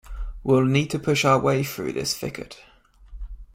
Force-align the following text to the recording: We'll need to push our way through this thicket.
We'll 0.43 0.65
need 0.65 0.89
to 0.89 0.97
push 0.99 1.23
our 1.25 1.37
way 1.37 1.61
through 1.63 1.91
this 1.91 2.17
thicket. 2.17 2.57